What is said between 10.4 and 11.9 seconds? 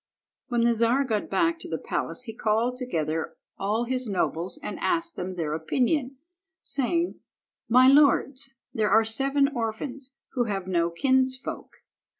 have no kinsfolk.